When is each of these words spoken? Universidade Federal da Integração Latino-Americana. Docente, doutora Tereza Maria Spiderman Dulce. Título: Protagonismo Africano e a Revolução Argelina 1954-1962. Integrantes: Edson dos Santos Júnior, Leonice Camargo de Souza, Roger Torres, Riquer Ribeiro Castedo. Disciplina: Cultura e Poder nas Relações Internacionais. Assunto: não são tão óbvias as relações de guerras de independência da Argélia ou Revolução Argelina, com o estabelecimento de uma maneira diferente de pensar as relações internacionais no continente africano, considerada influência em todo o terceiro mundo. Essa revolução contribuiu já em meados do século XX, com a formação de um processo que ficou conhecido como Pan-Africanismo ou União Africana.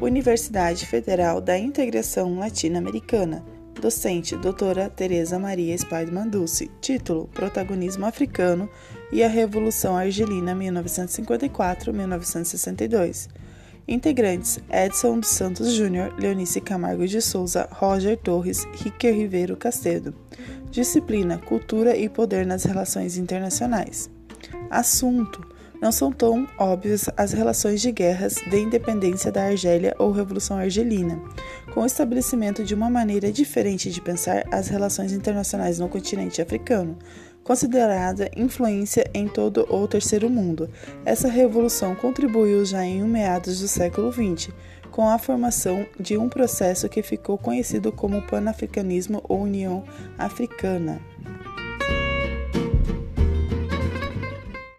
Universidade 0.00 0.86
Federal 0.86 1.42
da 1.42 1.58
Integração 1.58 2.38
Latino-Americana. 2.38 3.44
Docente, 3.78 4.34
doutora 4.34 4.88
Tereza 4.88 5.38
Maria 5.38 5.76
Spiderman 5.76 6.26
Dulce. 6.26 6.70
Título: 6.80 7.28
Protagonismo 7.34 8.06
Africano 8.06 8.66
e 9.12 9.22
a 9.22 9.28
Revolução 9.28 9.94
Argelina 9.94 10.54
1954-1962. 10.54 13.28
Integrantes: 13.86 14.58
Edson 14.70 15.20
dos 15.20 15.28
Santos 15.28 15.74
Júnior, 15.74 16.14
Leonice 16.18 16.62
Camargo 16.62 17.06
de 17.06 17.20
Souza, 17.20 17.68
Roger 17.70 18.16
Torres, 18.16 18.66
Riquer 18.72 19.14
Ribeiro 19.14 19.54
Castedo. 19.54 20.14
Disciplina: 20.70 21.36
Cultura 21.36 21.94
e 21.94 22.08
Poder 22.08 22.46
nas 22.46 22.64
Relações 22.64 23.18
Internacionais. 23.18 24.08
Assunto: 24.70 25.46
não 25.80 25.90
são 25.90 26.12
tão 26.12 26.46
óbvias 26.58 27.08
as 27.16 27.32
relações 27.32 27.80
de 27.80 27.90
guerras 27.90 28.34
de 28.34 28.58
independência 28.58 29.32
da 29.32 29.44
Argélia 29.44 29.94
ou 29.98 30.12
Revolução 30.12 30.58
Argelina, 30.58 31.20
com 31.72 31.80
o 31.80 31.86
estabelecimento 31.86 32.62
de 32.64 32.74
uma 32.74 32.90
maneira 32.90 33.32
diferente 33.32 33.90
de 33.90 34.00
pensar 34.00 34.44
as 34.50 34.68
relações 34.68 35.12
internacionais 35.12 35.78
no 35.78 35.88
continente 35.88 36.42
africano, 36.42 36.98
considerada 37.42 38.30
influência 38.36 39.08
em 39.14 39.26
todo 39.26 39.66
o 39.74 39.88
terceiro 39.88 40.28
mundo. 40.28 40.68
Essa 41.04 41.28
revolução 41.28 41.94
contribuiu 41.94 42.64
já 42.64 42.84
em 42.84 43.02
meados 43.04 43.60
do 43.60 43.68
século 43.68 44.12
XX, 44.12 44.52
com 44.90 45.08
a 45.08 45.18
formação 45.18 45.86
de 45.98 46.18
um 46.18 46.28
processo 46.28 46.88
que 46.88 47.02
ficou 47.02 47.38
conhecido 47.38 47.90
como 47.90 48.22
Pan-Africanismo 48.26 49.22
ou 49.28 49.42
União 49.42 49.84
Africana. 50.18 51.00